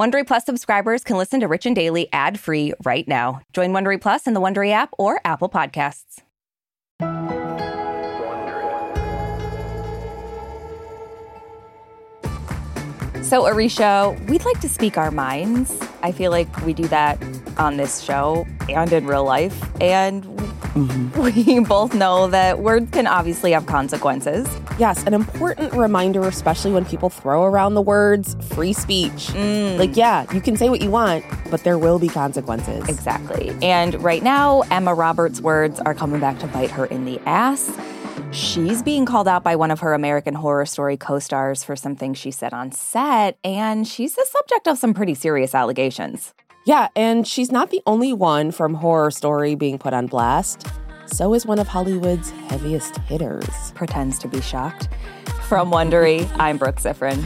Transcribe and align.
Wondery 0.00 0.26
Plus 0.26 0.46
subscribers 0.46 1.04
can 1.04 1.18
listen 1.18 1.40
to 1.40 1.46
Rich 1.46 1.66
and 1.66 1.76
Daily 1.76 2.08
ad-free 2.10 2.72
right 2.86 3.06
now. 3.06 3.42
Join 3.52 3.72
Wondery 3.72 4.00
Plus 4.00 4.26
in 4.26 4.32
the 4.32 4.40
Wondery 4.40 4.70
app 4.70 4.94
or 4.96 5.20
Apple 5.26 5.50
Podcasts. 5.50 6.22
So, 13.22 13.46
Arisha, 13.46 14.16
we'd 14.26 14.46
like 14.46 14.58
to 14.60 14.70
speak 14.70 14.96
our 14.96 15.10
minds. 15.10 15.78
I 16.02 16.12
feel 16.12 16.30
like 16.30 16.64
we 16.64 16.72
do 16.72 16.88
that 16.88 17.22
on 17.58 17.76
this 17.76 18.00
show 18.00 18.46
and 18.70 18.90
in 18.90 19.06
real 19.06 19.24
life. 19.24 19.62
And 19.82 20.24
mm-hmm. 20.74 21.22
we 21.46 21.60
both 21.60 21.94
know 21.94 22.28
that 22.28 22.60
words 22.60 22.90
can 22.90 23.06
obviously 23.06 23.52
have 23.52 23.66
consequences. 23.66 24.48
Yes, 24.78 25.04
an 25.04 25.14
important 25.14 25.72
reminder, 25.74 26.26
especially 26.26 26.72
when 26.72 26.84
people 26.84 27.10
throw 27.10 27.44
around 27.44 27.74
the 27.74 27.82
words 27.82 28.36
free 28.54 28.72
speech. 28.72 29.28
Mm. 29.28 29.78
Like, 29.78 29.96
yeah, 29.96 30.30
you 30.32 30.40
can 30.40 30.56
say 30.56 30.68
what 30.68 30.80
you 30.80 30.90
want, 30.90 31.24
but 31.50 31.64
there 31.64 31.78
will 31.78 31.98
be 31.98 32.08
consequences. 32.08 32.88
Exactly. 32.88 33.54
And 33.62 34.00
right 34.02 34.22
now, 34.22 34.62
Emma 34.70 34.94
Roberts' 34.94 35.40
words 35.40 35.80
are 35.80 35.94
coming 35.94 36.20
back 36.20 36.38
to 36.40 36.46
bite 36.46 36.70
her 36.70 36.86
in 36.86 37.04
the 37.04 37.20
ass. 37.26 37.70
She's 38.32 38.80
being 38.82 39.06
called 39.06 39.26
out 39.26 39.42
by 39.42 39.56
one 39.56 39.72
of 39.72 39.80
her 39.80 39.92
American 39.92 40.34
Horror 40.34 40.66
Story 40.66 40.96
co 40.96 41.18
stars 41.18 41.64
for 41.64 41.74
something 41.74 42.14
she 42.14 42.30
said 42.30 42.52
on 42.52 42.70
set, 42.70 43.38
and 43.42 43.88
she's 43.88 44.14
the 44.14 44.26
subject 44.30 44.68
of 44.68 44.78
some 44.78 44.94
pretty 44.94 45.14
serious 45.14 45.54
allegations. 45.54 46.32
Yeah, 46.64 46.88
and 46.94 47.26
she's 47.26 47.50
not 47.50 47.70
the 47.70 47.82
only 47.86 48.12
one 48.12 48.50
from 48.50 48.74
Horror 48.74 49.10
Story 49.10 49.54
being 49.54 49.78
put 49.78 49.94
on 49.94 50.06
blast. 50.06 50.66
So 51.06 51.34
is 51.34 51.46
one 51.46 51.58
of 51.58 51.66
Hollywood's 51.66 52.30
heaviest 52.48 52.98
hitters. 52.98 53.72
Pretends 53.74 54.18
to 54.20 54.28
be 54.28 54.40
shocked. 54.40 54.88
From 55.48 55.70
Wondery, 55.72 56.30
I'm 56.38 56.58
Brooke 56.58 56.76
Siffrinn. 56.76 57.22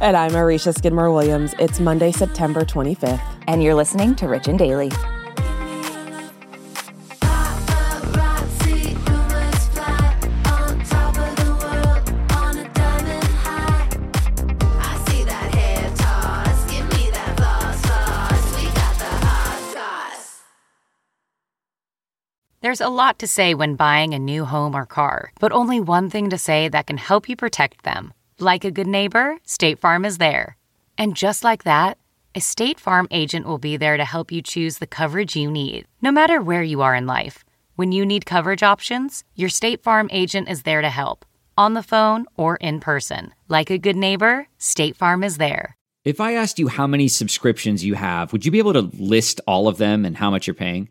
And 0.00 0.16
I'm 0.16 0.36
Arisha 0.36 0.72
Skidmore 0.72 1.10
Williams. 1.10 1.54
It's 1.58 1.80
Monday, 1.80 2.12
September 2.12 2.64
25th. 2.64 3.20
And 3.48 3.62
you're 3.62 3.74
listening 3.74 4.14
to 4.16 4.28
Rich 4.28 4.48
and 4.48 4.58
Daily. 4.58 4.90
There's 22.76 22.90
a 22.90 22.92
lot 22.92 23.18
to 23.20 23.26
say 23.26 23.54
when 23.54 23.74
buying 23.74 24.12
a 24.12 24.18
new 24.18 24.44
home 24.44 24.76
or 24.76 24.84
car, 24.84 25.32
but 25.40 25.50
only 25.50 25.80
one 25.80 26.10
thing 26.10 26.28
to 26.28 26.36
say 26.36 26.68
that 26.68 26.86
can 26.86 26.98
help 26.98 27.26
you 27.26 27.34
protect 27.34 27.84
them. 27.84 28.12
Like 28.38 28.66
a 28.66 28.70
good 28.70 28.86
neighbor, 28.86 29.38
State 29.44 29.78
Farm 29.78 30.04
is 30.04 30.18
there. 30.18 30.58
And 30.98 31.16
just 31.16 31.42
like 31.42 31.64
that, 31.64 31.96
a 32.34 32.40
State 32.42 32.78
Farm 32.78 33.08
agent 33.10 33.46
will 33.46 33.56
be 33.56 33.78
there 33.78 33.96
to 33.96 34.04
help 34.04 34.30
you 34.30 34.42
choose 34.42 34.76
the 34.76 34.86
coverage 34.86 35.34
you 35.34 35.50
need, 35.50 35.86
no 36.02 36.12
matter 36.12 36.42
where 36.42 36.62
you 36.62 36.82
are 36.82 36.94
in 36.94 37.06
life. 37.06 37.46
When 37.76 37.92
you 37.92 38.04
need 38.04 38.26
coverage 38.26 38.62
options, 38.62 39.24
your 39.34 39.48
State 39.48 39.82
Farm 39.82 40.10
agent 40.12 40.50
is 40.50 40.64
there 40.64 40.82
to 40.82 40.90
help, 40.90 41.24
on 41.56 41.72
the 41.72 41.82
phone 41.82 42.26
or 42.36 42.56
in 42.56 42.80
person. 42.80 43.32
Like 43.48 43.70
a 43.70 43.78
good 43.78 43.96
neighbor, 43.96 44.48
State 44.58 44.96
Farm 44.96 45.24
is 45.24 45.38
there. 45.38 45.78
If 46.04 46.20
I 46.20 46.34
asked 46.34 46.58
you 46.58 46.68
how 46.68 46.86
many 46.86 47.08
subscriptions 47.08 47.86
you 47.86 47.94
have, 47.94 48.34
would 48.34 48.44
you 48.44 48.50
be 48.50 48.58
able 48.58 48.74
to 48.74 48.90
list 48.98 49.40
all 49.46 49.66
of 49.66 49.78
them 49.78 50.04
and 50.04 50.14
how 50.14 50.30
much 50.30 50.46
you're 50.46 50.52
paying? 50.52 50.90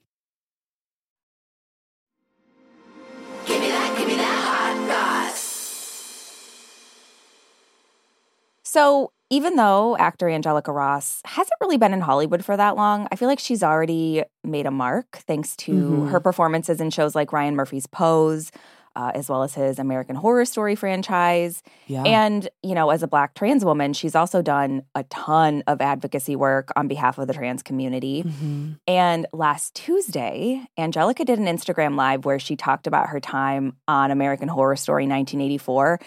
So, 8.71 9.11
even 9.29 9.57
though 9.57 9.97
actor 9.97 10.29
Angelica 10.29 10.71
Ross 10.71 11.19
hasn't 11.25 11.59
really 11.59 11.75
been 11.75 11.91
in 11.91 11.99
Hollywood 11.99 12.45
for 12.45 12.55
that 12.55 12.77
long, 12.77 13.05
I 13.11 13.17
feel 13.17 13.27
like 13.27 13.37
she's 13.37 13.63
already 13.63 14.23
made 14.45 14.65
a 14.65 14.71
mark 14.71 15.17
thanks 15.27 15.57
to 15.57 15.73
mm-hmm. 15.73 16.07
her 16.07 16.21
performances 16.21 16.79
in 16.79 16.89
shows 16.89 17.13
like 17.13 17.33
Ryan 17.33 17.57
Murphy's 17.57 17.85
Pose, 17.85 18.49
uh, 18.95 19.11
as 19.13 19.29
well 19.29 19.43
as 19.43 19.53
his 19.53 19.79
American 19.79 20.15
Horror 20.15 20.45
Story 20.45 20.75
franchise. 20.75 21.63
Yeah. 21.87 22.03
And, 22.03 22.49
you 22.63 22.75
know, 22.75 22.89
as 22.89 23.03
a 23.03 23.07
Black 23.07 23.33
trans 23.33 23.63
woman, 23.65 23.93
she's 23.93 24.15
also 24.15 24.41
done 24.41 24.83
a 24.95 25.03
ton 25.03 25.63
of 25.67 25.81
advocacy 25.81 26.35
work 26.35 26.71
on 26.75 26.87
behalf 26.87 27.17
of 27.17 27.27
the 27.27 27.33
trans 27.33 27.63
community. 27.63 28.23
Mm-hmm. 28.23 28.71
And 28.87 29.27
last 29.33 29.75
Tuesday, 29.75 30.65
Angelica 30.77 31.25
did 31.25 31.39
an 31.39 31.45
Instagram 31.45 31.95
Live 31.95 32.25
where 32.25 32.39
she 32.39 32.55
talked 32.55 32.87
about 32.87 33.09
her 33.09 33.19
time 33.19 33.75
on 33.87 34.11
American 34.11 34.47
Horror 34.47 34.75
Story 34.75 35.03
1984 35.03 35.99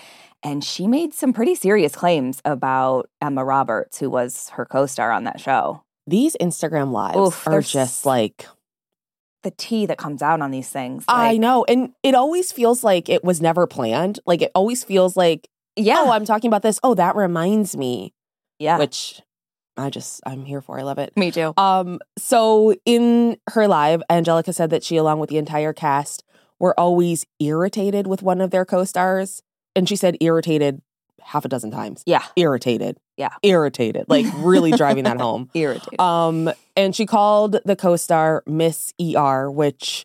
and 0.45 0.63
she 0.63 0.87
made 0.87 1.15
some 1.15 1.33
pretty 1.33 1.55
serious 1.55 1.97
claims 1.97 2.43
about 2.45 3.09
Emma 3.21 3.43
Roberts, 3.45 3.99
who 3.99 4.11
was 4.11 4.51
her 4.51 4.67
co 4.67 4.85
star 4.87 5.11
on 5.11 5.25
that 5.25 5.41
show. 5.41 5.83
These 6.07 6.37
Instagram 6.39 6.93
lives 6.93 7.17
Oof, 7.17 7.49
are 7.49 7.63
just 7.63 8.05
like 8.05 8.47
the 9.45 9.53
tea 9.53 9.87
that 9.87 9.99
comes 9.99 10.23
out 10.23 10.41
on 10.41 10.51
these 10.51 10.69
things. 10.69 11.05
Like, 11.07 11.35
I 11.35 11.37
know. 11.37 11.65
And 11.69 11.93
it 12.03 12.15
always 12.15 12.51
feels 12.51 12.83
like 12.83 13.09
it 13.09 13.23
was 13.23 13.41
never 13.41 13.67
planned. 13.67 14.19
Like 14.27 14.43
it 14.43 14.51
always 14.55 14.83
feels 14.83 15.17
like, 15.17 15.49
yeah. 15.77 15.97
oh, 15.99 16.11
I'm 16.11 16.25
talking 16.25 16.49
about 16.49 16.63
this. 16.63 16.81
Oh, 16.83 16.95
that 16.95 17.15
reminds 17.15 17.77
me. 17.77 18.13
Yeah. 18.59 18.79
Which 18.79 19.21
I 19.77 19.91
just 19.91 20.21
I'm 20.27 20.45
here 20.45 20.61
for. 20.61 20.79
I 20.79 20.83
love 20.83 20.99
it. 20.99 21.17
Me 21.17 21.31
too. 21.31 21.53
Um 21.57 22.01
so 22.19 22.75
in 22.85 23.37
her 23.51 23.69
live, 23.69 24.03
Angelica 24.11 24.53
said 24.53 24.71
that 24.71 24.83
she 24.83 24.97
along 24.97 25.21
with 25.21 25.31
the 25.31 25.39
entire 25.39 25.73
cast 25.73 26.25
were 26.59 26.79
always 26.79 27.27
irritated 27.41 28.07
with 28.07 28.23
one 28.23 28.41
of 28.41 28.51
their 28.51 28.65
co-stars 28.65 29.43
and 29.77 29.89
she 29.89 29.97
said 29.97 30.17
irritated 30.21 30.81
half 31.21 31.45
a 31.45 31.49
dozen 31.49 31.71
times. 31.71 32.03
Yeah. 32.07 32.25
Irritated. 32.37 32.99
Yeah. 33.17 33.31
Irritated. 33.43 34.07
Like 34.09 34.27
really 34.37 34.73
driving 34.73 35.05
that 35.05 35.21
home. 35.21 35.51
Irritated. 35.55 36.01
Um, 36.01 36.51
and 36.77 36.95
she 36.95 37.07
called 37.07 37.59
the 37.65 37.77
co-star 37.77 38.43
Miss 38.47 38.93
ER, 39.01 39.51
which 39.51 40.05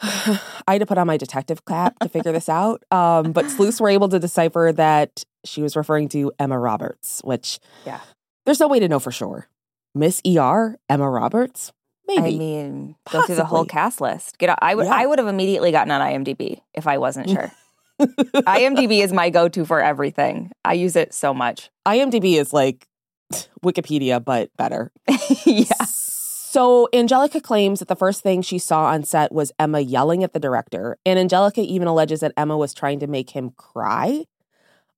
I 0.00 0.40
had 0.68 0.80
to 0.80 0.86
put 0.86 0.98
on 0.98 1.06
my 1.06 1.16
detective 1.16 1.64
cap 1.64 1.98
to 2.00 2.08
figure 2.08 2.32
this 2.32 2.48
out. 2.48 2.82
Um, 2.90 3.32
but 3.32 3.50
sleuths 3.50 3.80
were 3.80 3.88
able 3.88 4.08
to 4.08 4.18
decipher 4.18 4.72
that 4.76 5.24
she 5.44 5.62
was 5.62 5.76
referring 5.76 6.08
to 6.10 6.32
Emma 6.38 6.58
Roberts, 6.58 7.20
which 7.24 7.58
yeah, 7.84 8.00
there's 8.44 8.60
no 8.60 8.68
way 8.68 8.80
to 8.80 8.88
know 8.88 8.98
for 8.98 9.12
sure. 9.12 9.48
Miss 9.94 10.20
ER, 10.26 10.76
Emma 10.88 11.10
Roberts. 11.10 11.72
Maybe. 12.06 12.36
I 12.36 12.38
mean, 12.38 12.96
go 13.10 13.22
through 13.22 13.34
the 13.34 13.44
whole 13.44 13.64
cast 13.64 14.00
list. 14.00 14.38
Get. 14.38 14.56
I 14.62 14.74
would. 14.74 14.86
Yeah. 14.86 14.94
I 14.94 15.06
would 15.06 15.18
have 15.18 15.28
immediately 15.28 15.72
gotten 15.72 15.90
on 15.90 16.00
IMDb 16.00 16.60
if 16.74 16.86
I 16.86 16.98
wasn't 16.98 17.28
sure. 17.30 17.52
IMDb 18.00 19.02
is 19.02 19.12
my 19.12 19.30
go 19.30 19.48
to 19.48 19.64
for 19.64 19.80
everything. 19.80 20.50
I 20.64 20.74
use 20.74 20.96
it 20.96 21.14
so 21.14 21.34
much. 21.34 21.70
IMDb 21.86 22.34
is 22.34 22.52
like 22.52 22.86
Wikipedia, 23.64 24.24
but 24.24 24.50
better. 24.56 24.92
yeah. 25.46 25.84
So 25.84 26.88
Angelica 26.94 27.40
claims 27.40 27.78
that 27.80 27.88
the 27.88 27.96
first 27.96 28.22
thing 28.22 28.40
she 28.42 28.58
saw 28.58 28.86
on 28.86 29.04
set 29.04 29.32
was 29.32 29.52
Emma 29.58 29.80
yelling 29.80 30.24
at 30.24 30.32
the 30.32 30.40
director. 30.40 30.96
And 31.04 31.18
Angelica 31.18 31.60
even 31.60 31.88
alleges 31.88 32.20
that 32.20 32.32
Emma 32.36 32.56
was 32.56 32.72
trying 32.72 33.00
to 33.00 33.06
make 33.06 33.30
him 33.30 33.50
cry 33.50 34.24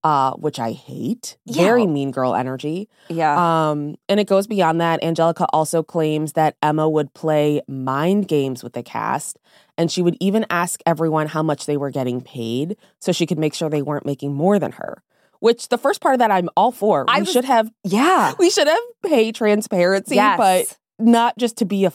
uh, 0.03 0.33
which 0.35 0.59
I 0.59 0.73
hate. 0.73 1.37
Yeah. 1.45 1.65
Very 1.65 1.87
mean 1.87 2.11
girl 2.11 2.35
energy. 2.35 2.89
Yeah. 3.09 3.35
Um, 3.71 3.97
and 4.09 4.19
it 4.19 4.27
goes 4.27 4.47
beyond 4.47 4.81
that. 4.81 5.03
Angelica 5.05 5.47
also 5.53 5.83
claims 5.83 6.33
that 6.33 6.57
Emma 6.63 6.89
would 6.89 7.13
play 7.13 7.61
mind 7.69 8.29
games 8.29 8.63
with 8.63 8.73
the 8.73 8.83
cast, 8.83 9.39
and 9.81 9.91
she 9.91 10.03
would 10.03 10.19
even 10.21 10.45
ask 10.51 10.83
everyone 10.85 11.27
how 11.27 11.43
much 11.43 11.65
they 11.65 11.79
were 11.79 11.89
getting 11.89 12.21
paid 12.21 12.77
so 13.01 13.13
she 13.13 13.25
could 13.25 13.39
make 13.39 13.55
sure 13.55 13.71
they 13.71 13.81
weren't 13.81 14.05
making 14.05 14.35
more 14.35 14.59
than 14.59 14.73
her. 14.73 15.03
Which 15.39 15.71
the 15.71 15.79
first 15.79 16.03
part 16.03 16.13
of 16.13 16.19
that 16.19 16.31
I'm 16.31 16.51
all 16.55 16.71
for. 16.71 17.07
I 17.09 17.17
we 17.17 17.21
was, 17.21 17.33
should 17.33 17.47
have, 17.47 17.73
yeah, 17.83 18.35
we 18.39 18.51
should 18.51 18.67
have 18.67 18.79
pay 19.07 19.33
transparency, 19.33 20.17
yes. 20.17 20.37
but 20.37 20.79
not 20.99 21.39
just 21.39 21.57
to 21.59 21.65
be 21.65 21.87
a 21.87 21.95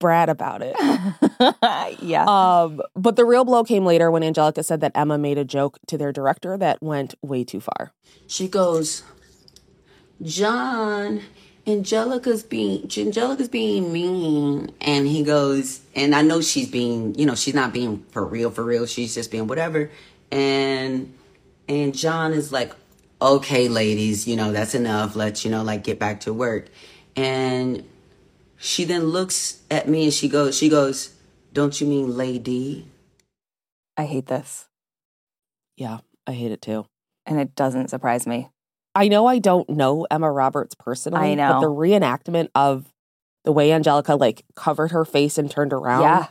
brat 0.00 0.28
about 0.28 0.60
it. 0.60 0.74
yeah. 2.02 2.24
Um, 2.26 2.82
but 2.96 3.14
the 3.14 3.24
real 3.24 3.44
blow 3.44 3.62
came 3.62 3.86
later 3.86 4.10
when 4.10 4.24
Angelica 4.24 4.64
said 4.64 4.80
that 4.80 4.90
Emma 4.96 5.18
made 5.18 5.38
a 5.38 5.44
joke 5.44 5.78
to 5.86 5.96
their 5.96 6.10
director 6.10 6.58
that 6.58 6.82
went 6.82 7.14
way 7.22 7.44
too 7.44 7.60
far. 7.60 7.92
She 8.26 8.48
goes, 8.48 9.04
John, 10.20 11.22
Angelica's 11.66 12.44
being 12.44 12.84
Angelica's 12.96 13.48
being 13.48 13.92
mean, 13.92 14.70
and 14.80 15.06
he 15.06 15.24
goes, 15.24 15.80
and 15.94 16.14
I 16.14 16.22
know 16.22 16.40
she's 16.40 16.70
being, 16.70 17.14
you 17.16 17.26
know, 17.26 17.34
she's 17.34 17.54
not 17.54 17.72
being 17.72 18.04
for 18.10 18.24
real, 18.24 18.50
for 18.50 18.62
real. 18.62 18.86
She's 18.86 19.14
just 19.14 19.30
being 19.30 19.48
whatever, 19.48 19.90
and 20.30 21.12
and 21.68 21.94
John 21.94 22.32
is 22.32 22.52
like, 22.52 22.72
okay, 23.20 23.68
ladies, 23.68 24.28
you 24.28 24.36
know, 24.36 24.52
that's 24.52 24.74
enough. 24.74 25.16
Let's, 25.16 25.44
you 25.44 25.50
know, 25.50 25.64
like 25.64 25.82
get 25.82 25.98
back 25.98 26.20
to 26.20 26.32
work, 26.32 26.68
and 27.16 27.84
she 28.56 28.84
then 28.84 29.04
looks 29.04 29.60
at 29.70 29.88
me 29.88 30.04
and 30.04 30.12
she 30.12 30.28
goes, 30.28 30.56
she 30.56 30.68
goes, 30.68 31.14
don't 31.52 31.80
you 31.80 31.86
mean 31.86 32.16
lady? 32.16 32.88
I 33.96 34.04
hate 34.04 34.26
this. 34.26 34.66
Yeah, 35.76 35.98
I 36.26 36.32
hate 36.32 36.52
it 36.52 36.62
too. 36.62 36.86
And 37.24 37.40
it 37.40 37.54
doesn't 37.54 37.88
surprise 37.88 38.26
me. 38.26 38.48
I 38.96 39.08
know 39.08 39.26
I 39.26 39.38
don't 39.38 39.68
know 39.70 40.06
Emma 40.10 40.30
Roberts 40.30 40.74
personally, 40.74 41.32
I 41.32 41.34
know. 41.34 41.52
but 41.54 41.60
the 41.60 41.66
reenactment 41.70 42.48
of 42.54 42.86
the 43.44 43.52
way 43.52 43.72
Angelica 43.72 44.16
like 44.16 44.44
covered 44.56 44.90
her 44.92 45.04
face 45.04 45.38
and 45.38 45.50
turned 45.50 45.72
around 45.72 46.02
Yeah. 46.02 46.26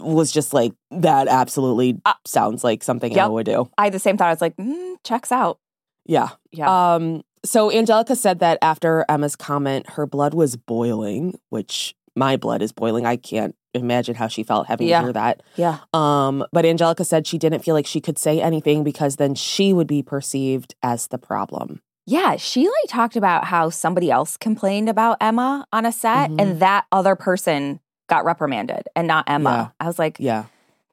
was 0.00 0.32
just 0.32 0.54
like 0.54 0.72
that 0.90 1.28
absolutely 1.28 2.00
Uh, 2.04 2.14
sounds 2.24 2.64
like 2.64 2.82
something 2.82 3.12
yep. 3.12 3.24
Emma 3.26 3.34
would 3.34 3.46
do. 3.46 3.68
I 3.76 3.84
had 3.84 3.92
the 3.92 3.98
same 3.98 4.16
thought. 4.16 4.28
I 4.28 4.32
was 4.32 4.40
like, 4.40 4.56
mm, 4.56 4.96
checks 5.04 5.30
out. 5.30 5.58
Yeah. 6.06 6.30
Yeah. 6.52 6.94
Um 6.94 7.22
so 7.44 7.70
Angelica 7.72 8.14
said 8.16 8.38
that 8.38 8.58
after 8.62 9.04
Emma's 9.08 9.36
comment 9.36 9.90
her 9.90 10.06
blood 10.06 10.32
was 10.34 10.56
boiling, 10.56 11.38
which 11.50 11.94
my 12.16 12.36
blood 12.36 12.62
is 12.62 12.72
boiling. 12.72 13.04
I 13.06 13.16
can't 13.16 13.54
imagine 13.74 14.14
how 14.14 14.28
she 14.28 14.42
felt 14.42 14.66
having 14.66 14.86
Yeah. 14.88 15.00
to 15.00 15.06
hear 15.06 15.12
that. 15.14 15.42
yeah. 15.56 15.78
Um, 15.94 16.44
but 16.52 16.64
Angelica 16.66 17.04
said 17.04 17.26
she 17.26 17.38
didn't 17.38 17.60
feel 17.64 17.74
like 17.74 17.86
she 17.86 18.00
could 18.00 18.18
say 18.18 18.40
anything 18.40 18.84
because 18.84 19.16
then 19.16 19.34
she 19.34 19.72
would 19.72 19.86
be 19.86 20.02
perceived 20.02 20.74
as 20.82 21.06
the 21.08 21.18
problem. 21.18 21.80
Yeah. 22.06 22.36
She 22.36 22.64
like 22.66 22.88
talked 22.88 23.16
about 23.16 23.44
how 23.44 23.70
somebody 23.70 24.10
else 24.10 24.36
complained 24.36 24.88
about 24.88 25.16
Emma 25.20 25.66
on 25.72 25.86
a 25.86 25.92
set 25.92 26.30
Mhm. 26.30 26.40
and 26.40 26.60
that 26.60 26.84
other 26.92 27.14
person 27.16 27.80
got 28.08 28.24
reprimanded 28.24 28.88
and 28.96 29.06
not 29.08 29.24
Emma. 29.28 29.50
Yeah. 29.80 29.84
I 29.84 29.86
was 29.86 29.98
like, 29.98 30.16
Yeah. 30.18 30.44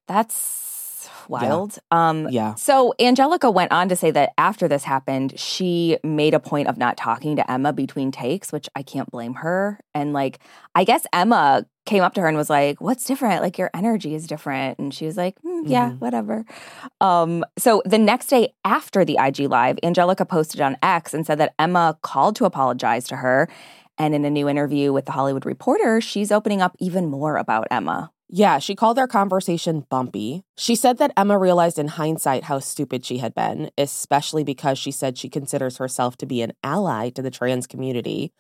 that's 0.08 1.10
wild. 1.28 1.78
Um, 1.92 2.28
Yeah. 2.30 2.56
So 2.56 2.94
Angelica 3.00 3.50
went 3.52 3.72
on 3.72 3.88
to 3.90 3.96
say 3.96 4.12
that 4.12 4.32
after 4.38 4.68
this 4.68 4.84
happened, 4.84 5.40
she 5.40 5.98
made 6.04 6.34
a 6.34 6.40
point 6.40 6.68
of 6.68 6.78
not 6.78 6.98
talking 6.98 7.36
to 7.36 7.52
Emma 7.52 7.72
between 7.74 8.12
takes, 8.12 8.52
which 8.52 8.68
I 8.76 8.82
can't 8.84 9.10
blame 9.12 9.36
her. 9.36 9.80
And 9.94 10.12
like, 10.14 10.40
I 10.76 10.84
guess 10.84 11.06
Emma 11.14 11.66
came 11.90 12.04
up 12.04 12.14
to 12.14 12.22
her 12.22 12.28
and 12.28 12.38
was 12.38 12.50
like, 12.50 12.80
"What's 12.80 13.06
different? 13.06 13.42
Like 13.42 13.58
your 13.58 13.70
energy 13.74 14.14
is 14.16 14.28
different." 14.28 14.80
And 14.80 14.94
she 14.94 15.06
was 15.06 15.18
like, 15.18 15.36
"Mm, 15.42 15.64
"Yeah, 15.66 15.90
Mhm. 15.90 16.00
whatever." 16.00 16.46
Um, 17.02 17.44
so 17.58 17.82
the 17.86 17.98
next 17.98 18.28
day 18.28 18.54
after 18.64 19.04
the 19.04 19.18
IG 19.20 19.48
live, 19.48 19.78
Angelica 19.84 20.26
posted 20.26 20.62
on 20.62 20.78
X 20.84 21.14
and 21.14 21.26
said 21.26 21.38
that 21.40 21.54
Emma 21.60 21.98
called 22.02 22.36
to 22.38 22.46
apologize 22.46 23.08
to 23.10 23.18
her. 23.18 23.50
And 23.98 24.16
in 24.16 24.24
a 24.24 24.30
new 24.30 24.48
interview 24.48 24.94
with 24.94 25.06
the 25.06 25.12
Hollywood 25.12 25.46
Reporter, 25.46 26.00
she's 26.00 26.32
opening 26.32 26.62
up 26.62 26.76
even 26.80 27.08
more 27.10 27.36
about 27.36 27.68
Emma. 27.70 28.12
Yeah, 28.32 28.60
she 28.60 28.76
called 28.76 28.96
their 28.96 29.08
conversation 29.08 29.86
bumpy. 29.90 30.44
She 30.56 30.76
said 30.76 31.00
that 31.00 31.12
Emma 31.18 31.38
realized 31.38 31.80
in 31.80 31.88
hindsight 31.90 32.44
how 32.44 32.60
stupid 32.60 33.04
she 33.04 33.18
had 33.18 33.34
been, 33.34 33.72
especially 33.78 34.44
because 34.44 34.78
she 34.78 34.92
said 34.92 35.18
she 35.18 35.30
considers 35.30 35.78
herself 35.78 36.16
to 36.18 36.26
be 36.28 36.42
an 36.44 36.54
ally 36.64 37.10
to 37.10 37.22
the 37.24 37.32
trans 37.32 37.66
community. 37.66 38.32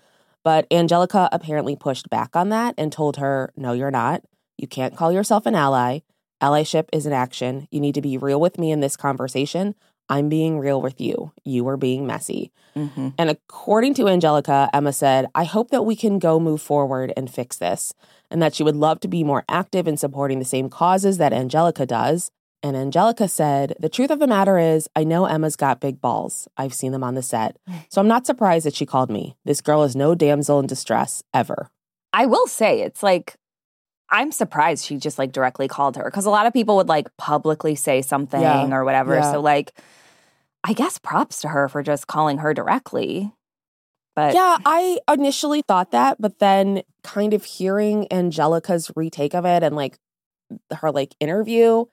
But 0.44 0.68
Angelica 0.72 1.30
apparently 1.32 1.76
pushed 1.76 2.10
back 2.10 2.36
on 2.36 2.50
that 2.50 2.76
and 2.78 2.92
told 2.92 3.18
her, 3.18 3.52
No, 3.56 3.74
you're 3.74 3.92
not. 3.92 4.24
You 4.58 4.68
can't 4.68 4.96
call 4.96 5.12
yourself 5.12 5.46
an 5.46 5.56
ally. 5.56 6.00
Allyship 6.42 6.88
is 6.94 7.06
an 7.06 7.14
action. 7.14 7.68
You 7.72 7.80
need 7.80 7.96
to 7.96 8.02
be 8.02 8.18
real 8.18 8.40
with 8.40 8.58
me 8.58 8.72
in 8.72 8.80
this 8.80 8.96
conversation. 8.96 9.76
I'm 10.10 10.28
being 10.28 10.58
real 10.58 10.82
with 10.82 11.00
you. 11.00 11.32
You 11.44 11.68
are 11.68 11.78
being 11.78 12.08
messy. 12.08 12.52
Mm-hmm. 12.76 13.10
And 13.18 13.30
according 13.30 13.94
to 13.96 14.08
Angelica, 14.08 14.70
Emma 14.74 14.92
said, 14.92 15.28
I 15.36 15.44
hope 15.44 15.70
that 15.70 15.84
we 15.84 15.96
can 15.96 16.18
go 16.18 16.40
move 16.40 16.62
forward 16.62 17.14
and 17.16 17.30
fix 17.30 17.58
this, 17.58 17.94
and 18.32 18.42
that 18.42 18.56
she 18.56 18.64
would 18.64 18.76
love 18.76 19.00
to 19.02 19.08
be 19.08 19.24
more 19.24 19.46
active 19.48 19.88
in 19.88 19.98
supporting 19.98 20.40
the 20.40 20.46
same 20.46 20.70
causes 20.70 21.20
that 21.20 21.34
Angelica 21.34 21.86
does. 21.86 22.32
And 22.62 22.76
Angelica 22.76 23.28
said, 23.28 23.76
The 23.80 23.90
truth 23.90 24.12
of 24.12 24.20
the 24.20 24.28
matter 24.28 24.58
is, 24.58 24.90
I 24.96 25.04
know 25.04 25.26
Emma's 25.26 25.56
got 25.56 25.80
big 25.80 26.02
balls. 26.02 26.48
I've 26.58 26.74
seen 26.74 26.92
them 26.92 27.04
on 27.04 27.16
the 27.16 27.22
set. 27.24 27.58
So 27.90 28.02
I'm 28.02 28.08
not 28.08 28.26
surprised 28.28 28.66
that 28.66 28.76
she 28.76 28.86
called 28.86 29.10
me. 29.10 29.36
This 29.46 29.62
girl 29.62 29.84
is 29.84 29.96
no 29.96 30.14
damsel 30.14 30.60
in 30.60 30.68
distress 30.68 31.24
ever. 31.34 31.70
I 32.14 32.26
will 32.26 32.48
say 32.48 32.82
it's 32.82 33.02
like 33.02 33.36
I'm 34.12 34.32
surprised 34.32 34.86
she 34.86 34.98
just 34.98 35.18
like 35.20 35.32
directly 35.32 35.68
called 35.68 35.96
her 35.96 36.04
because 36.04 36.26
a 36.26 36.30
lot 36.32 36.46
of 36.48 36.54
people 36.54 36.76
would 36.78 36.88
like 36.90 37.16
publicly 37.18 37.76
say 37.76 38.02
something 38.02 38.42
Yeah. 38.42 38.68
or 38.72 38.84
whatever. 38.84 39.16
Yeah. 39.16 39.32
So 39.32 39.40
like 39.40 39.72
I 40.64 40.74
guess 40.74 40.98
props 41.00 41.42
to 41.42 41.48
her 41.50 41.70
for 41.70 41.82
just 41.82 42.08
calling 42.08 42.40
her 42.40 42.54
directly. 42.54 43.32
But 44.16 44.34
Yeah, 44.34 44.58
I 44.66 45.00
initially 45.12 45.62
thought 45.62 45.92
that, 45.92 46.18
but 46.20 46.40
then 46.40 46.82
kind 47.04 47.34
of 47.34 47.44
hearing 47.46 48.12
Angelica's 48.12 48.92
retake 48.96 49.34
of 49.34 49.46
it 49.46 49.64
and 49.64 49.76
like 49.76 49.98
her 50.80 50.92
like 50.92 51.16
interview, 51.20 51.86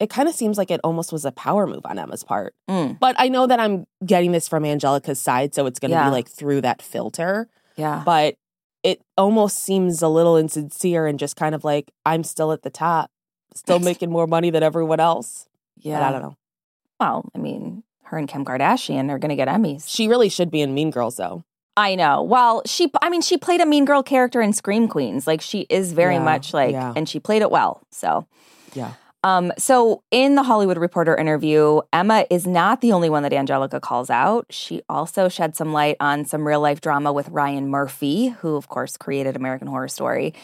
it 0.00 0.10
kind 0.10 0.28
of 0.28 0.34
seems 0.34 0.58
like 0.58 0.70
it 0.70 0.80
almost 0.84 1.12
was 1.12 1.24
a 1.24 1.32
power 1.32 1.66
move 1.66 1.84
on 1.86 1.98
Emma's 1.98 2.24
part. 2.24 2.54
Mm, 2.68 2.98
But 2.98 3.14
I 3.18 3.28
know 3.28 3.46
that 3.46 3.60
I'm 3.60 3.86
getting 4.04 4.32
this 4.32 4.48
from 4.48 4.64
Angelica's 4.64 5.20
side, 5.20 5.54
so 5.54 5.66
it's 5.66 5.78
going 5.78 5.90
to 5.90 5.96
Yeah. 5.96 6.06
be 6.06 6.10
like 6.10 6.28
through 6.28 6.60
that 6.62 6.82
filter. 6.82 7.48
yeah. 7.76 8.02
But 8.04 8.34
it 8.82 9.00
almost 9.16 9.60
seems 9.60 10.02
a 10.02 10.08
little 10.08 10.36
insincere 10.36 11.06
and 11.06 11.18
just 11.18 11.36
kind 11.36 11.54
of 11.54 11.64
like 11.64 11.90
I'm 12.04 12.22
still 12.24 12.52
at 12.52 12.62
the 12.62 12.70
top, 12.70 13.10
still 13.54 13.78
making 13.78 14.10
more 14.10 14.26
money 14.26 14.50
than 14.50 14.62
everyone 14.62 15.00
else. 15.00 15.48
yeah. 15.78 15.98
But 16.00 16.02
I 16.06 16.12
don't 16.12 16.22
know. 16.22 16.36
Well, 17.00 17.24
I 17.34 17.38
mean, 17.38 17.82
her 18.04 18.18
and 18.18 18.28
Kim 18.28 18.44
Kardashian 18.44 19.10
are 19.10 19.18
going 19.18 19.30
to 19.30 19.36
get 19.36 19.48
Emmys. 19.48 19.84
She 19.88 20.06
really 20.08 20.28
should 20.28 20.50
be 20.50 20.60
in 20.60 20.74
Mean 20.74 20.90
Girls 20.90 21.16
though. 21.16 21.44
I 21.76 21.94
know. 21.96 22.22
Well, 22.22 22.62
she 22.66 22.90
I 23.02 23.10
mean, 23.10 23.20
she 23.22 23.36
played 23.36 23.60
a 23.60 23.66
mean 23.66 23.84
girl 23.84 24.02
character 24.02 24.40
in 24.40 24.52
Scream 24.52 24.86
Queens. 24.86 25.26
Like 25.26 25.40
she 25.40 25.66
is 25.70 25.92
very 25.92 26.14
Yeah, 26.14 26.22
much 26.24 26.52
like 26.54 26.72
yeah. 26.72 26.92
and 26.94 27.08
she 27.08 27.18
played 27.18 27.42
it 27.42 27.50
well. 27.50 27.80
So 27.90 28.26
Yeah. 28.74 28.92
Um, 29.24 29.52
so 29.56 30.02
in 30.10 30.34
the 30.34 30.42
Hollywood 30.42 30.76
Reporter 30.76 31.16
interview, 31.16 31.80
Emma 31.94 32.26
is 32.28 32.46
not 32.46 32.82
the 32.82 32.92
only 32.92 33.08
one 33.08 33.22
that 33.22 33.32
Angelica 33.32 33.80
calls 33.80 34.10
out. 34.10 34.46
She 34.50 34.82
also 34.86 35.30
shed 35.30 35.56
some 35.56 35.72
light 35.72 35.96
on 35.98 36.26
some 36.26 36.46
real 36.46 36.60
life 36.60 36.82
drama 36.82 37.10
with 37.10 37.30
Ryan 37.30 37.70
Murphy, 37.70 38.28
who 38.28 38.54
of 38.54 38.68
course 38.68 38.98
created 38.98 39.34
American 39.34 39.66
Horror 39.66 39.88
Story. 39.88 40.34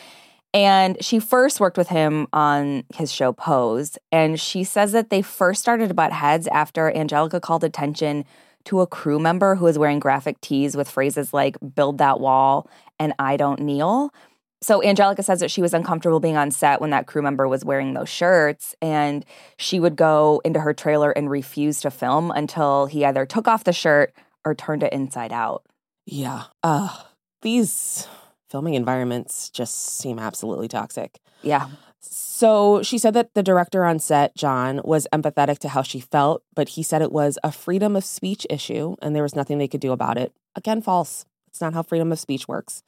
And 0.55 0.97
she 1.05 1.21
first 1.21 1.61
worked 1.61 1.77
with 1.77 1.88
him 1.88 2.27
on 2.32 2.85
his 2.94 3.12
show 3.12 3.35
Pose. 3.35 3.99
And 4.11 4.41
she 4.41 4.65
says 4.65 4.93
that 4.93 5.11
they 5.11 5.21
first 5.21 5.61
started 5.61 5.88
to 5.88 5.94
butt 5.94 6.12
heads 6.12 6.49
after 6.49 6.91
Angelica 6.91 7.38
called 7.38 7.62
attention 7.62 8.25
to 8.65 8.81
a 8.81 8.87
crew 8.87 9.19
member 9.19 9.56
who 9.56 9.67
was 9.67 9.79
wearing 9.79 10.00
graphic 10.00 10.41
tees 10.41 10.75
with 10.75 10.91
phrases 10.91 11.35
like 11.35 11.59
build 11.75 11.99
that 11.99 12.19
wall 12.19 12.69
and 12.99 13.13
I 13.19 13.37
don't 13.37 13.60
kneel. 13.60 14.13
So 14.62 14.82
Angelica 14.82 15.22
says 15.22 15.40
that 15.40 15.50
she 15.50 15.62
was 15.62 15.72
uncomfortable 15.72 16.20
being 16.20 16.36
on 16.36 16.50
set 16.50 16.81
when 16.81 16.90
that 16.90 17.06
crew 17.06 17.22
member 17.22 17.48
was 17.48 17.64
wearing 17.64 17.94
those 17.94 18.10
shirts 18.10 18.74
and 18.82 19.24
she 19.56 19.81
would 19.81 19.96
go 19.96 20.43
into 20.44 20.60
her 20.60 20.74
trailer 20.74 21.10
and 21.12 21.31
refuse 21.31 21.81
to 21.81 21.90
film 21.90 22.31
until 22.31 22.86
he 22.86 23.05
either 23.05 23.24
took 23.24 23.48
off 23.48 23.64
the 23.64 23.72
shirt 23.72 24.12
or 24.44 24.55
turned 24.55 24.82
it 24.82 24.93
inside 24.93 25.32
out. 25.32 25.64
Yeah. 26.05 26.44
Uh 26.62 27.05
these 27.43 28.06
filming 28.50 28.74
environments 28.74 29.48
just 29.48 29.98
seem 29.98 30.19
absolutely 30.19 30.69
toxic. 30.69 31.20
Yeah. 31.43 31.69
So 32.00 32.82
she 32.82 32.98
said 32.98 33.14
that 33.14 33.34
the 33.34 33.43
director 33.43 33.84
on 33.84 33.98
set, 33.98 34.34
John, 34.34 34.81
was 34.84 35.06
empathetic 35.12 35.58
to 35.60 35.69
how 35.69 35.82
she 35.82 36.00
felt, 36.00 36.43
but 36.55 36.70
he 36.70 36.82
said 36.82 37.00
it 37.00 37.12
was 37.12 37.38
a 37.44 37.52
freedom 37.52 37.96
of 37.96 38.05
speech 38.05 38.46
issue 38.50 38.96
and 39.00 39.14
there 39.14 39.22
was 39.22 39.36
nothing 39.36 39.58
they 39.58 39.69
could 39.69 39.81
do 39.81 39.93
about 39.93 40.19
it. 40.19 40.32
Again, 40.55 40.82
false. 40.82 41.24
It's 41.48 41.60
not 41.60 41.74
how 41.74 41.82
freedom 41.82 42.12
of 42.12 42.19
speech 42.19 42.48
works. 42.48 42.82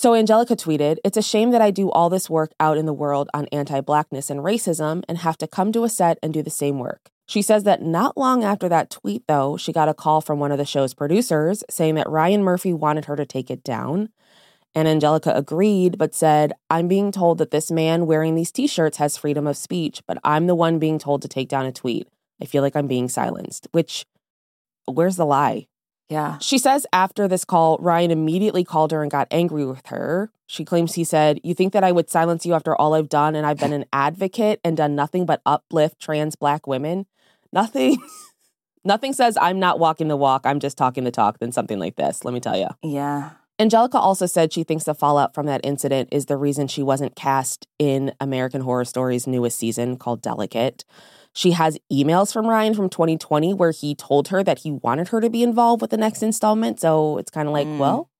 So 0.00 0.14
Angelica 0.14 0.56
tweeted, 0.56 0.96
It's 1.04 1.18
a 1.18 1.22
shame 1.22 1.50
that 1.50 1.60
I 1.60 1.70
do 1.70 1.90
all 1.90 2.08
this 2.08 2.30
work 2.30 2.52
out 2.58 2.78
in 2.78 2.86
the 2.86 2.94
world 2.94 3.28
on 3.34 3.44
anti 3.52 3.82
blackness 3.82 4.30
and 4.30 4.40
racism 4.40 5.02
and 5.06 5.18
have 5.18 5.36
to 5.36 5.46
come 5.46 5.72
to 5.72 5.84
a 5.84 5.90
set 5.90 6.18
and 6.22 6.32
do 6.32 6.42
the 6.42 6.48
same 6.48 6.78
work. 6.78 7.10
She 7.28 7.42
says 7.42 7.64
that 7.64 7.82
not 7.82 8.16
long 8.16 8.42
after 8.42 8.66
that 8.70 8.88
tweet, 8.88 9.24
though, 9.28 9.58
she 9.58 9.74
got 9.74 9.90
a 9.90 9.92
call 9.92 10.22
from 10.22 10.38
one 10.38 10.52
of 10.52 10.56
the 10.56 10.64
show's 10.64 10.94
producers 10.94 11.62
saying 11.68 11.96
that 11.96 12.08
Ryan 12.08 12.42
Murphy 12.42 12.72
wanted 12.72 13.04
her 13.04 13.16
to 13.16 13.26
take 13.26 13.50
it 13.50 13.62
down. 13.62 14.08
And 14.74 14.88
Angelica 14.88 15.36
agreed, 15.36 15.98
but 15.98 16.14
said, 16.14 16.54
I'm 16.70 16.88
being 16.88 17.12
told 17.12 17.36
that 17.36 17.50
this 17.50 17.70
man 17.70 18.06
wearing 18.06 18.36
these 18.36 18.50
t 18.50 18.66
shirts 18.66 18.96
has 18.96 19.18
freedom 19.18 19.46
of 19.46 19.58
speech, 19.58 20.00
but 20.08 20.16
I'm 20.24 20.46
the 20.46 20.54
one 20.54 20.78
being 20.78 20.98
told 20.98 21.20
to 21.20 21.28
take 21.28 21.50
down 21.50 21.66
a 21.66 21.72
tweet. 21.72 22.08
I 22.40 22.46
feel 22.46 22.62
like 22.62 22.74
I'm 22.74 22.86
being 22.86 23.10
silenced, 23.10 23.68
which, 23.72 24.06
where's 24.86 25.16
the 25.16 25.26
lie? 25.26 25.66
Yeah. 26.10 26.38
She 26.38 26.58
says 26.58 26.86
after 26.92 27.28
this 27.28 27.44
call, 27.44 27.78
Ryan 27.78 28.10
immediately 28.10 28.64
called 28.64 28.90
her 28.90 29.02
and 29.02 29.10
got 29.10 29.28
angry 29.30 29.64
with 29.64 29.86
her. 29.86 30.32
She 30.46 30.64
claims 30.64 30.94
he 30.94 31.04
said, 31.04 31.40
You 31.44 31.54
think 31.54 31.72
that 31.72 31.84
I 31.84 31.92
would 31.92 32.10
silence 32.10 32.44
you 32.44 32.52
after 32.52 32.74
all 32.74 32.94
I've 32.94 33.08
done 33.08 33.36
and 33.36 33.46
I've 33.46 33.58
been 33.58 33.72
an 33.72 33.84
advocate 33.92 34.60
and 34.64 34.76
done 34.76 34.96
nothing 34.96 35.24
but 35.24 35.40
uplift 35.46 36.00
trans 36.00 36.34
black 36.34 36.66
women? 36.66 37.06
Nothing. 37.52 38.02
Nothing 38.84 39.12
says 39.12 39.36
I'm 39.38 39.58
not 39.60 39.78
walking 39.78 40.08
the 40.08 40.16
walk, 40.16 40.46
I'm 40.46 40.58
just 40.58 40.78
talking 40.78 41.04
the 41.04 41.10
talk 41.10 41.38
than 41.38 41.52
something 41.52 41.78
like 41.78 41.96
this, 41.96 42.24
let 42.24 42.32
me 42.32 42.40
tell 42.40 42.56
you. 42.56 42.68
Yeah. 42.82 43.32
Angelica 43.58 43.98
also 43.98 44.24
said 44.24 44.54
she 44.54 44.64
thinks 44.64 44.84
the 44.84 44.94
fallout 44.94 45.34
from 45.34 45.44
that 45.44 45.60
incident 45.62 46.08
is 46.10 46.26
the 46.26 46.38
reason 46.38 46.66
she 46.66 46.82
wasn't 46.82 47.14
cast 47.14 47.66
in 47.78 48.14
American 48.18 48.62
Horror 48.62 48.86
Story's 48.86 49.26
newest 49.26 49.58
season 49.58 49.98
called 49.98 50.22
Delicate. 50.22 50.86
She 51.32 51.52
has 51.52 51.78
emails 51.92 52.32
from 52.32 52.46
Ryan 52.46 52.74
from 52.74 52.88
2020 52.88 53.54
where 53.54 53.70
he 53.70 53.94
told 53.94 54.28
her 54.28 54.42
that 54.42 54.60
he 54.60 54.70
wanted 54.72 55.08
her 55.08 55.20
to 55.20 55.30
be 55.30 55.42
involved 55.42 55.80
with 55.80 55.90
the 55.90 55.96
next 55.96 56.22
installment. 56.22 56.80
So 56.80 57.18
it's 57.18 57.30
kind 57.30 57.46
of 57.48 57.52
like, 57.54 57.66
Mm. 57.66 57.78
well, 57.78 58.10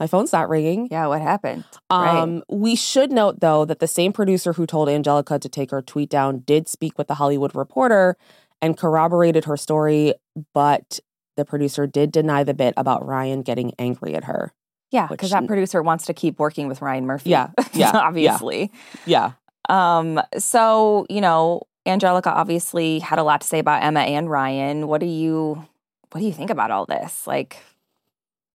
my 0.00 0.06
phone's 0.06 0.32
not 0.32 0.48
ringing. 0.48 0.88
Yeah, 0.90 1.06
what 1.06 1.20
happened? 1.22 1.64
Um, 1.90 2.42
we 2.48 2.74
should 2.74 3.12
note 3.12 3.40
though 3.40 3.64
that 3.64 3.78
the 3.80 3.86
same 3.86 4.12
producer 4.12 4.54
who 4.54 4.66
told 4.66 4.88
Angelica 4.88 5.38
to 5.38 5.48
take 5.48 5.70
her 5.70 5.82
tweet 5.82 6.08
down 6.10 6.40
did 6.40 6.68
speak 6.68 6.98
with 6.98 7.06
the 7.06 7.14
Hollywood 7.14 7.54
Reporter 7.54 8.16
and 8.62 8.76
corroborated 8.76 9.44
her 9.44 9.56
story, 9.56 10.14
but 10.54 10.98
the 11.36 11.44
producer 11.44 11.86
did 11.86 12.10
deny 12.12 12.44
the 12.44 12.54
bit 12.54 12.74
about 12.76 13.06
Ryan 13.06 13.42
getting 13.42 13.72
angry 13.78 14.14
at 14.14 14.24
her. 14.24 14.52
Yeah, 14.90 15.06
because 15.08 15.30
that 15.30 15.46
producer 15.46 15.82
wants 15.82 16.06
to 16.06 16.14
keep 16.14 16.38
working 16.38 16.68
with 16.68 16.80
Ryan 16.80 17.04
Murphy. 17.06 17.30
Yeah, 17.30 17.50
yeah, 17.58 17.64
yeah. 17.74 17.90
obviously. 17.94 18.70
Yeah. 19.06 19.32
Um, 19.68 20.20
so, 20.38 21.06
you 21.10 21.20
know, 21.20 21.62
Angelica 21.86 22.30
obviously 22.32 22.98
had 23.00 23.18
a 23.18 23.22
lot 23.22 23.42
to 23.42 23.46
say 23.46 23.58
about 23.58 23.82
Emma 23.82 24.00
and 24.00 24.30
Ryan. 24.30 24.88
What 24.88 25.00
do 25.00 25.06
you 25.06 25.66
what 26.12 26.20
do 26.20 26.26
you 26.26 26.32
think 26.32 26.50
about 26.50 26.70
all 26.70 26.86
this? 26.86 27.26
Like 27.26 27.58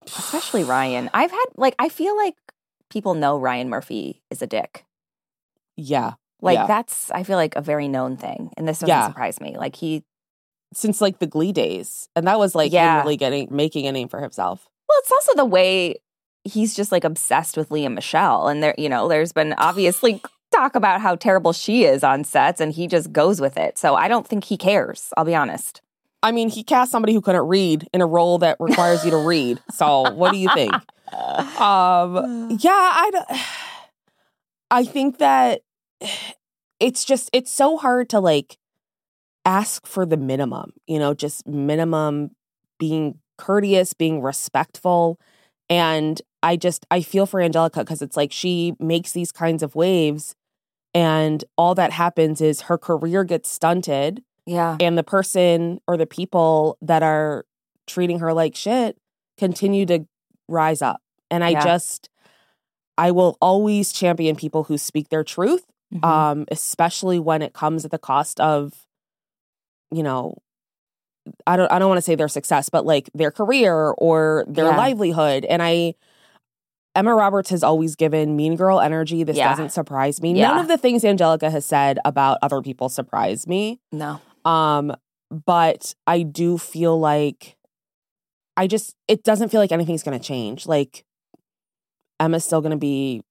especially 0.05 0.63
Ryan. 0.63 1.09
I've 1.13 1.31
had 1.31 1.45
like 1.57 1.75
I 1.79 1.89
feel 1.89 2.15
like 2.17 2.35
people 2.89 3.13
know 3.13 3.37
Ryan 3.37 3.69
Murphy 3.69 4.21
is 4.31 4.41
a 4.41 4.47
dick. 4.47 4.85
Yeah. 5.75 6.13
Like 6.41 6.55
Yeah. 6.55 6.67
that's 6.67 7.11
I 7.11 7.23
feel 7.23 7.37
like 7.37 7.55
a 7.55 7.61
very 7.61 7.87
known 7.87 8.17
thing. 8.17 8.51
And 8.57 8.67
this 8.67 8.79
doesn't 8.79 8.89
Yeah. 8.89 9.07
surprise 9.07 9.39
me. 9.41 9.55
Like 9.57 9.75
he 9.75 10.03
Since 10.73 11.01
like 11.01 11.19
the 11.19 11.27
Glee 11.27 11.51
days. 11.51 12.09
And 12.15 12.27
that 12.27 12.39
was 12.39 12.55
like 12.55 12.71
Yeah. 12.71 13.01
really 13.01 13.17
getting 13.17 13.47
making 13.51 13.87
a 13.87 13.91
name 13.91 14.07
for 14.07 14.19
himself. 14.21 14.67
well, 14.87 14.97
it's 14.99 15.11
also 15.11 15.35
the 15.35 15.45
way 15.45 15.95
he's 16.45 16.73
just 16.75 16.91
like 16.91 17.03
obsessed 17.03 17.57
with 17.57 17.69
Lea 17.69 17.87
Michele. 17.89 18.47
And 18.47 18.63
there, 18.63 18.73
you 18.77 18.89
know, 18.89 19.07
there's 19.07 19.31
been 19.33 19.53
obviously 19.57 20.21
talk 20.59 20.75
about 20.75 20.99
how 21.01 21.15
terrible 21.15 21.53
she 21.53 21.85
is 21.85 22.03
on 22.03 22.23
sets 22.23 22.59
and 22.59 22.73
he 22.73 22.87
just 22.87 23.13
goes 23.13 23.39
with 23.39 23.57
it. 23.57 23.77
So 23.77 23.95
I 23.95 24.07
don't 24.07 24.27
think 24.27 24.43
he 24.43 24.57
cares, 24.57 25.13
I'll 25.15 25.25
be 25.25 25.35
honest. 25.35 25.81
I 26.21 26.33
mean, 26.33 26.49
he 26.49 26.63
cast 26.63 26.91
somebody 26.91 27.13
who 27.13 27.21
couldn't 27.21 27.47
read 27.47 27.87
in 27.93 28.01
a 28.01 28.05
role 28.05 28.39
that 28.39 28.57
requires 28.59 29.05
you 29.05 29.11
to 29.11 29.17
read. 29.17 29.61
So, 29.71 30.11
what 30.11 30.31
do 30.31 30.37
you 30.37 30.49
think? 30.53 30.73
Um, 31.11 32.55
yeah, 32.59 32.69
I 32.71 33.47
I 34.69 34.85
think 34.85 35.17
that 35.17 35.61
it's 36.79 37.03
just 37.03 37.31
it's 37.33 37.51
so 37.51 37.77
hard 37.77 38.09
to 38.09 38.19
like 38.19 38.59
ask 39.43 39.87
for 39.87 40.05
the 40.05 40.17
minimum, 40.17 40.73
you 40.85 40.99
know, 40.99 41.15
just 41.15 41.47
minimum 41.47 42.29
being 42.77 43.17
courteous, 43.39 43.93
being 43.93 44.21
respectful. 44.21 45.19
And 45.67 46.21
I 46.43 46.57
just 46.57 46.85
I 46.91 47.01
feel 47.01 47.25
for 47.25 47.41
Angelica 47.41 47.79
because 47.79 48.03
it's 48.03 48.15
like 48.15 48.31
she 48.31 48.73
makes 48.79 49.11
these 49.11 49.31
kinds 49.31 49.63
of 49.63 49.73
waves 49.73 50.35
and 50.93 51.43
all 51.57 51.75
that 51.75 51.91
happens 51.91 52.41
is 52.41 52.61
her 52.61 52.77
career 52.77 53.23
gets 53.23 53.49
stunted 53.49 54.23
Yeah. 54.45 54.77
and 54.79 54.97
the 54.97 55.03
person 55.03 55.79
or 55.87 55.97
the 55.97 56.05
people 56.07 56.77
that 56.81 57.03
are 57.03 57.45
treating 57.87 58.19
her 58.19 58.33
like 58.33 58.55
shit 58.55 58.97
continue 59.37 59.85
to 59.87 60.05
rise 60.47 60.81
up. 60.81 61.01
And 61.31 61.43
I 61.43 61.49
Yeah. 61.51 61.63
just 61.63 62.09
I 62.97 63.11
will 63.11 63.37
always 63.41 63.93
champion 63.93 64.35
people 64.35 64.65
who 64.65 64.77
speak 64.77 65.07
their 65.07 65.23
truth, 65.23 65.63
Mhm. 65.93 66.03
um, 66.05 66.45
especially 66.51 67.17
when 67.17 67.41
it 67.41 67.53
comes 67.53 67.85
at 67.85 67.91
the 67.91 67.97
cost 67.97 68.41
of, 68.41 68.85
you 69.89 70.03
know, 70.03 70.35
I 71.47 71.55
don't 71.55 71.71
I 71.71 71.79
don't 71.79 71.87
want 71.87 71.97
to 71.99 72.01
say 72.03 72.15
their 72.15 72.27
success, 72.27 72.69
but 72.69 72.85
like 72.85 73.09
their 73.13 73.31
career 73.31 73.91
or 73.97 74.43
their 74.47 74.65
Yeah. 74.65 74.77
livelihood. 74.77 75.45
And 75.45 75.61
I 75.63 75.95
Emma 76.99 77.15
Roberts 77.15 77.49
has 77.49 77.63
always 77.63 77.95
given 77.95 78.35
mean 78.35 78.57
girl 78.57 78.81
energy. 78.81 79.23
This 79.23 79.37
Yeah. 79.37 79.49
doesn't 79.49 79.69
surprise 79.71 80.21
me. 80.21 80.33
None 80.33 80.59
of 80.59 80.67
the 80.67 80.77
things 80.77 81.05
Angelica 81.05 81.49
has 81.49 81.65
said 81.65 81.97
about 82.03 82.37
other 82.41 82.61
people 82.61 82.89
surprise 82.89 83.47
me. 83.47 83.79
no. 83.93 84.19
Um, 84.45 84.93
but 85.31 85.93
I 86.07 86.23
do 86.23 86.57
feel 86.57 86.99
like 86.99 87.55
I 88.57 88.67
just 88.67 88.95
it 89.07 89.23
doesn't 89.23 89.49
feel 89.49 89.61
like 89.61 89.71
anything's 89.71 90.03
gonna 90.03 90.19
change. 90.19 90.65
Like 90.67 91.05
Emma's 92.19 92.43
still 92.43 92.59
gonna 92.61 92.75
be, 92.77 93.21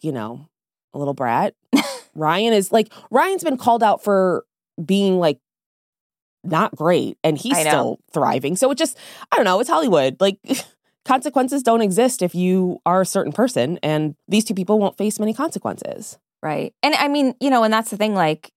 you 0.00 0.12
know, 0.12 0.46
a 0.94 0.98
little 0.98 1.14
brat. 1.14 1.54
Ryan 2.14 2.52
is 2.54 2.72
like 2.72 2.92
Ryan's 3.10 3.44
been 3.44 3.56
called 3.58 3.82
out 3.82 4.02
for 4.04 4.44
being 4.82 5.18
like 5.18 5.38
not 6.44 6.74
great 6.76 7.18
and 7.24 7.36
he's 7.36 7.58
still 7.58 7.98
thriving. 8.12 8.56
So 8.56 8.70
it 8.70 8.78
just 8.78 8.96
I 9.32 9.36
don't 9.36 9.44
know, 9.44 9.58
it's 9.60 9.68
Hollywood. 9.68 10.16
Like 10.20 10.38
consequences 11.08 11.62
don't 11.62 11.80
exist 11.80 12.22
if 12.22 12.34
you 12.34 12.78
are 12.86 13.00
a 13.00 13.06
certain 13.06 13.32
person 13.32 13.78
and 13.82 14.14
these 14.28 14.44
two 14.44 14.54
people 14.54 14.78
won't 14.78 14.96
face 14.96 15.18
many 15.18 15.32
consequences. 15.34 16.18
Right. 16.42 16.72
And 16.82 16.94
I 16.94 17.08
mean, 17.08 17.34
you 17.40 17.50
know, 17.50 17.64
and 17.64 17.72
that's 17.72 17.90
the 17.90 17.96
thing, 17.96 18.14
like, 18.14 18.52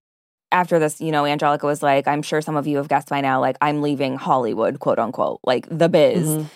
after 0.52 0.78
this, 0.78 1.00
you 1.00 1.10
know, 1.10 1.24
Angelica 1.24 1.66
was 1.66 1.82
like, 1.82 2.06
I'm 2.06 2.20
sure 2.22 2.42
some 2.42 2.56
of 2.56 2.66
you 2.66 2.76
have 2.76 2.88
guessed 2.88 3.08
by 3.08 3.22
now, 3.22 3.40
like, 3.40 3.56
I'm 3.62 3.80
leaving 3.80 4.16
Hollywood, 4.16 4.78
quote 4.80 4.98
unquote, 4.98 5.40
like 5.44 5.66
the 5.70 5.88
biz. 5.88 6.28
Mhm. 6.28 6.46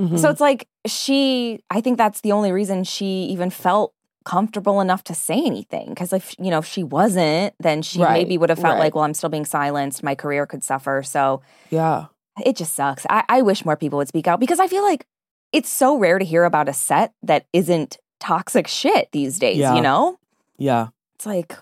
Mhm. 0.00 0.18
So 0.20 0.28
it's 0.30 0.40
like 0.40 0.68
she, 0.86 1.60
I 1.70 1.80
think 1.80 1.96
that's 1.98 2.20
the 2.20 2.30
only 2.32 2.52
reason 2.52 2.84
she 2.84 3.24
even 3.34 3.50
felt 3.50 3.94
comfortable 4.24 4.80
enough 4.82 5.02
to 5.04 5.14
say 5.14 5.42
anything. 5.44 5.94
Cause 5.94 6.12
if, 6.12 6.34
you 6.38 6.50
know, 6.50 6.58
if 6.58 6.66
she 6.66 6.84
wasn't, 6.84 7.54
then 7.58 7.80
she 7.82 7.98
Right, 8.00 8.12
maybe 8.22 8.36
would 8.38 8.50
have 8.50 8.58
felt 8.60 8.74
right. 8.74 8.80
like, 8.80 8.94
well, 8.94 9.04
I'm 9.04 9.14
still 9.14 9.30
being 9.30 9.46
silenced. 9.46 10.02
My 10.04 10.14
career 10.14 10.44
could 10.46 10.62
suffer. 10.62 11.02
So 11.02 11.40
yeah. 11.70 12.06
it 12.44 12.54
just 12.54 12.74
sucks. 12.76 13.06
I, 13.08 13.24
I 13.28 13.42
wish 13.42 13.64
more 13.64 13.76
people 13.76 13.96
would 13.96 14.08
speak 14.08 14.28
out 14.28 14.38
because 14.38 14.60
I 14.60 14.68
feel 14.68 14.82
like 14.82 15.06
it's 15.52 15.68
so 15.68 15.96
rare 15.98 16.18
to 16.18 16.24
hear 16.24 16.44
about 16.44 16.68
a 16.68 16.72
set 16.72 17.12
that 17.22 17.46
isn't 17.52 17.98
toxic 18.20 18.66
shit 18.66 19.08
these 19.12 19.38
days, 19.38 19.56
Yeah. 19.58 19.74
you 19.74 19.80
know? 19.80 20.18
Yeah. 20.58 20.88
it's 21.14 21.26
like 21.26 21.56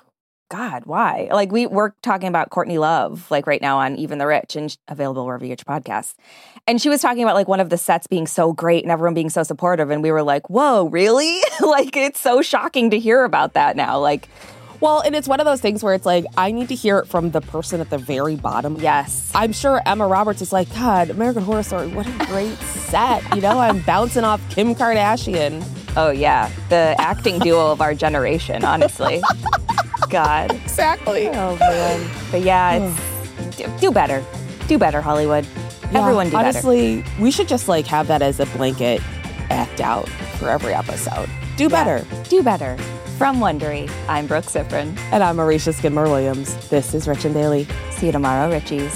god 0.49 0.87
why 0.87 1.29
like 1.33 1.51
we 1.51 1.67
we're 1.67 1.91
talking 2.03 2.29
about 2.29 2.51
courtney 2.51 2.79
love 2.79 3.29
like 3.33 3.49
right 3.49 3.61
now 3.61 3.79
on 3.79 3.97
even 3.97 4.19
the 4.19 4.27
rich 4.29 4.55
and 4.55 4.79
available 4.87 5.27
wherever 5.27 5.45
you 5.45 5.49
get 5.55 5.61
your 5.67 5.81
podcasts 5.81 6.15
and 6.69 6.81
she 6.81 6.89
was 6.89 7.03
talking 7.03 7.25
about 7.25 7.35
like 7.35 7.49
one 7.49 7.59
of 7.59 7.69
the 7.69 7.77
sets 7.77 8.07
being 8.07 8.29
so 8.29 8.53
great 8.53 8.85
and 8.85 8.93
everyone 8.93 9.13
being 9.13 9.29
so 9.29 9.43
supportive 9.43 9.91
and 9.91 10.05
we 10.05 10.13
were 10.13 10.23
like 10.23 10.49
whoa 10.49 10.85
really 10.87 11.41
like 11.61 11.97
it's 11.97 12.21
so 12.21 12.43
shocking 12.43 12.91
to 12.91 12.99
hear 12.99 13.25
about 13.25 13.55
that 13.55 13.75
now 13.77 13.99
like 13.99 14.29
Well, 14.81 15.01
and 15.01 15.15
it's 15.17 15.27
one 15.29 15.41
of 15.41 15.47
those 15.47 15.61
things 15.61 15.83
where 15.83 15.95
it's 15.95 16.07
like, 16.07 16.25
I 16.37 16.53
need 16.53 16.69
to 16.69 16.75
hear 16.75 16.99
it 16.99 17.07
from 17.07 17.31
the 17.31 17.41
person 17.41 17.81
at 17.81 17.91
the 17.91 17.99
very 17.99 18.37
bottom. 18.37 18.77
yes 18.77 19.31
I'm 19.35 19.53
sure 19.53 19.81
Emma 19.87 20.07
Roberts 20.07 20.43
is 20.43 20.53
like, 20.53 20.73
God, 20.75 21.11
American 21.11 21.43
Horror 21.43 21.63
Story, 21.63 21.89
what 21.89 22.07
a 22.07 22.27
great 22.27 22.57
set. 22.59 23.23
You 23.35 23.41
know, 23.41 23.59
I'm 23.59 23.81
bouncing 23.81 24.25
off 24.25 24.41
Kim 24.51 24.75
Kardashian. 24.75 25.65
oh 25.97 26.11
yeah 26.11 26.51
the 26.69 26.95
acting 26.99 27.39
duo 27.39 27.71
of 27.73 27.81
our 27.81 27.95
generation 27.95 28.63
honestly 28.65 29.23
god 30.11 30.51
Exactly. 30.53 31.29
oh 31.29 31.57
man 31.57 32.11
but 32.31 32.43
yeah 32.43 32.75
it's 32.75 33.57
do, 33.57 33.67
do 33.81 33.91
better 33.91 34.23
do 34.69 34.77
better 34.79 35.01
hollywood 35.01 35.47
everyone 35.95 36.27
do 36.27 36.33
better 36.33 36.49
Honestly, 36.49 37.03
we 37.19 37.31
should 37.31 37.49
just 37.49 37.67
like 37.69 37.87
have 37.87 38.09
that 38.09 38.21
as 38.21 38.41
a 38.41 38.47
blanket 38.47 39.01
act 39.51 39.81
out 39.81 40.09
for 40.39 40.51
every 40.51 40.75
episode. 40.75 41.31
Do 41.57 41.65
Yeah. 41.65 41.69
better. 41.85 42.07
do 42.29 42.43
better 42.43 42.77
from 43.17 43.39
wondery 43.39 43.91
i'm 44.09 44.27
brooke 44.27 44.45
Siffrinn. 44.45 44.97
And 45.11 45.23
I'm 45.23 45.37
Marisha 45.37 45.73
Skidmore 45.73 46.05
Williams. 46.05 46.55
This 46.69 46.95
is 46.95 47.09
Rich 47.09 47.25
and 47.25 47.35
Daily. 47.35 47.67
see 47.91 48.07
you 48.07 48.13
tomorrow 48.13 48.51
richies 48.51 48.95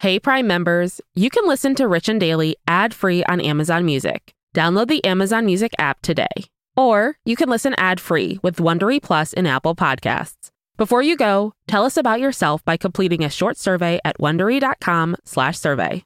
Hey 0.00 0.18
Prime 0.18 0.46
members, 0.46 1.02
you 1.14 1.28
can 1.28 1.46
listen 1.46 1.74
to 1.74 1.86
Rich 1.86 2.08
and 2.08 2.18
Daily 2.18 2.56
ad-free 2.66 3.22
on 3.24 3.38
Amazon 3.38 3.84
Music. 3.84 4.32
Download 4.54 4.88
the 4.88 5.04
Amazon 5.04 5.44
Music 5.44 5.72
app 5.78 6.00
today. 6.00 6.46
Or 6.74 7.18
you 7.26 7.36
can 7.36 7.50
listen 7.50 7.74
ad-free 7.76 8.40
with 8.42 8.56
Wondery 8.56 9.02
Plus 9.02 9.34
in 9.34 9.44
Apple 9.44 9.76
Podcasts. 9.76 10.48
Before 10.78 11.02
you 11.02 11.18
go, 11.18 11.52
tell 11.68 11.84
us 11.84 11.98
about 11.98 12.18
yourself 12.18 12.64
by 12.64 12.78
completing 12.78 13.22
a 13.22 13.28
short 13.28 13.58
survey 13.58 14.00
at 14.02 14.16
wondery.com/survey. 14.18 16.04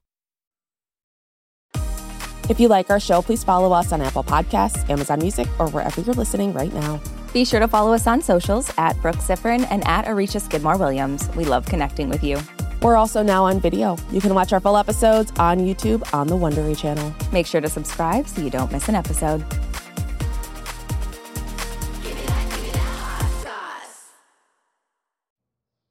If 2.49 2.61
you 2.61 2.69
like 2.69 2.91
our 2.91 3.01
show, 3.01 3.23
please 3.23 3.43
follow 3.43 3.73
us 3.73 3.91
on 3.91 4.03
Apple 4.03 4.23
Podcasts, 4.23 4.89
Amazon 4.91 5.19
Music, 5.21 5.49
or 5.59 5.69
wherever 5.71 6.01
you're 6.03 6.15
listening 6.15 6.53
right 6.53 6.73
now. 6.75 7.01
Be 7.33 7.45
sure 7.45 7.59
to 7.59 7.67
follow 7.67 7.95
us 7.95 8.07
on 8.07 8.21
socials 8.21 8.71
at 8.77 9.01
Brooke 9.01 9.17
Siffrinn 9.17 9.67
and 9.71 9.87
at 9.89 10.05
Arisha 10.05 10.41
Skidmore 10.41 10.77
Williams. 10.77 11.29
We 11.37 11.47
love 11.47 11.65
connecting 11.65 12.11
with 12.11 12.23
you. 12.23 12.39
We're 12.83 12.97
also 12.97 13.23
now 13.23 13.47
on 13.47 13.61
video. 13.61 13.97
You 14.11 14.21
can 14.21 14.35
watch 14.35 14.53
our 14.53 14.61
full 14.61 14.77
episodes 14.77 15.33
on 15.39 15.59
YouTube 15.61 16.07
on 16.13 16.27
the 16.27 16.37
Wondery 16.37 16.77
channel. 16.77 17.15
Make 17.33 17.47
sure 17.47 17.63
to 17.63 17.69
subscribe 17.71 18.29
so 18.29 18.43
you 18.43 18.51
don't 18.51 18.71
miss 18.71 18.91
an 18.91 18.95
episode. 18.95 19.43